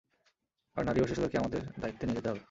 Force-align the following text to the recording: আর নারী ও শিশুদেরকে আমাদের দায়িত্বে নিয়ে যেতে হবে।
আর 0.77 0.83
নারী 0.85 0.99
ও 1.01 1.05
শিশুদেরকে 1.05 1.37
আমাদের 1.37 1.61
দায়িত্বে 1.79 2.03
নিয়ে 2.05 2.17
যেতে 2.17 2.29
হবে। 2.29 2.39